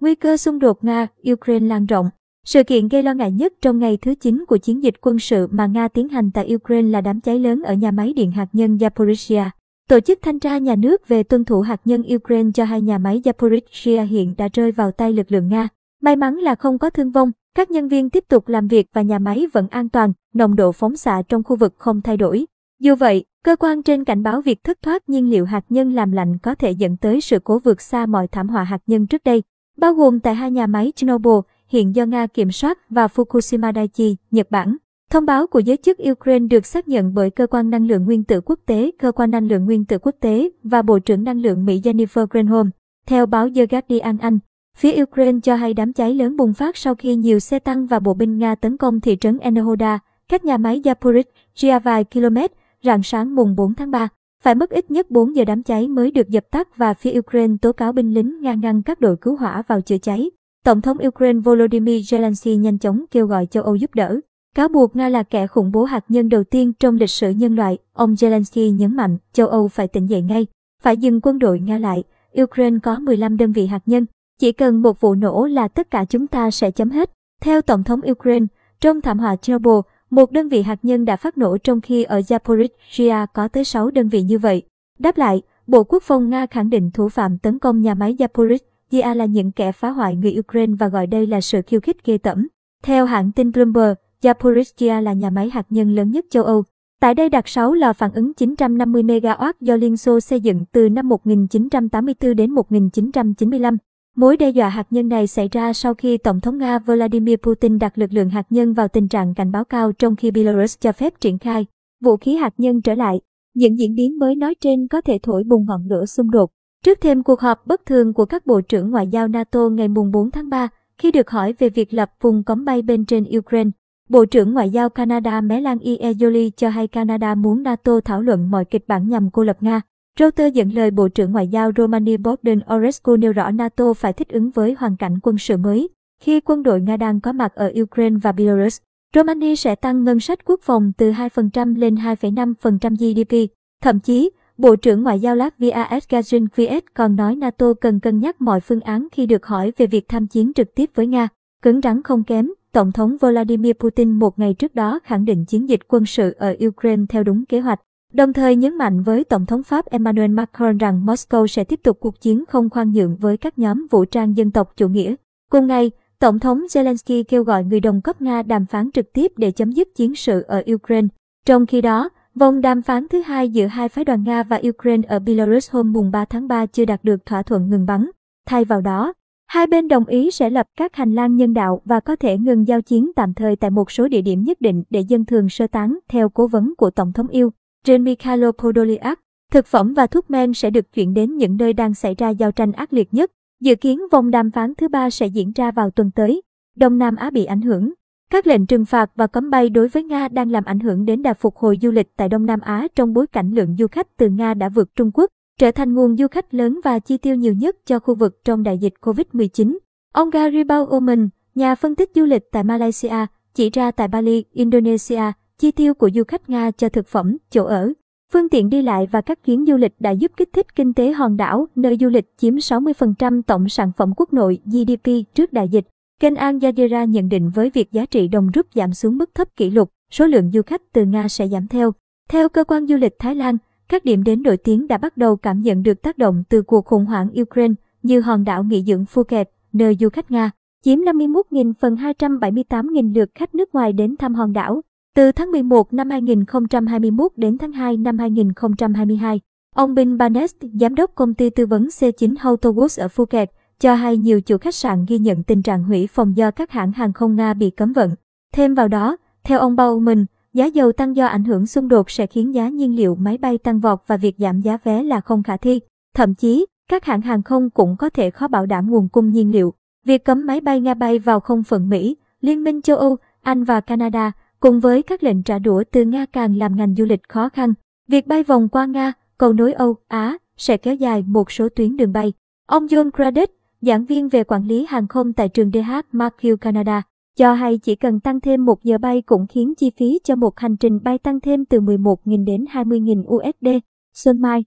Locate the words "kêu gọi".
63.10-63.46, 167.28-167.64